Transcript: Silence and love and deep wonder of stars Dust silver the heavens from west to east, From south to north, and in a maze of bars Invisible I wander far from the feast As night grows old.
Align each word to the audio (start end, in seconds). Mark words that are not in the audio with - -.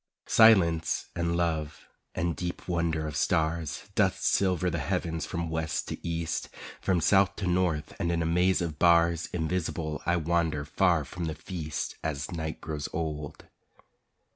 Silence 0.25 1.09
and 1.15 1.35
love 1.37 1.87
and 2.15 2.35
deep 2.35 2.67
wonder 2.67 3.05
of 3.05 3.15
stars 3.15 3.83
Dust 3.93 4.25
silver 4.25 4.67
the 4.71 4.79
heavens 4.79 5.27
from 5.27 5.47
west 5.47 5.87
to 5.89 6.03
east, 6.07 6.49
From 6.81 6.99
south 6.99 7.35
to 7.35 7.45
north, 7.45 7.93
and 7.99 8.11
in 8.11 8.23
a 8.23 8.25
maze 8.25 8.63
of 8.63 8.79
bars 8.79 9.27
Invisible 9.31 10.01
I 10.07 10.17
wander 10.17 10.65
far 10.65 11.05
from 11.05 11.25
the 11.25 11.35
feast 11.35 11.97
As 12.03 12.31
night 12.31 12.59
grows 12.59 12.89
old. 12.91 13.45